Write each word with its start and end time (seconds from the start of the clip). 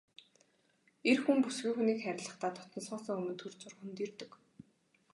Эр 1.09 1.19
хүн 1.23 1.37
бүсгүй 1.45 1.73
хүнийг 1.75 1.99
хайрлахдаа 2.03 2.51
дотносохоосоо 2.53 3.15
өмнө 3.17 3.35
түр 3.39 3.53
зуур 3.59 3.75
хөндийрдөг. 3.77 4.31